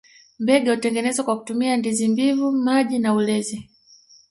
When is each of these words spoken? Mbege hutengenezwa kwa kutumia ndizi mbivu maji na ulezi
Mbege 0.39 0.71
hutengenezwa 0.71 1.25
kwa 1.25 1.37
kutumia 1.39 1.77
ndizi 1.77 2.07
mbivu 2.07 2.51
maji 2.51 2.99
na 2.99 3.13
ulezi 3.13 3.69